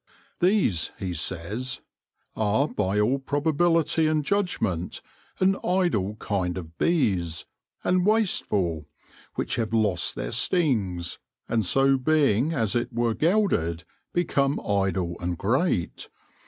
These, 0.39 0.93
he 0.97 1.13
says," 1.13 1.81
are, 2.35 2.67
by 2.67 2.99
all 2.99 3.19
probability 3.19 4.07
and 4.07 4.25
judgment, 4.25 4.99
an 5.39 5.57
idle 5.63 6.15
kind 6.15 6.57
of 6.57 6.75
bees, 6.79 7.45
and 7.83 8.03
wastefull, 8.03 8.87
which 9.35 9.57
have 9.57 9.73
lost 9.73 10.15
their 10.15 10.31
stings, 10.31 11.19
and 11.47 11.63
so 11.63 11.97
being 11.97 12.51
as 12.51 12.75
it 12.75 12.91
were 12.91 13.13
gelded, 13.13 13.83
become 14.11 14.59
idle 14.61 15.17
and 15.19 15.37
great. 15.37 16.09